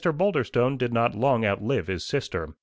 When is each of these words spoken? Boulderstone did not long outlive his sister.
Boulderstone 0.03 0.79
did 0.79 0.91
not 0.91 1.13
long 1.13 1.45
outlive 1.45 1.85
his 1.85 2.03
sister. 2.03 2.55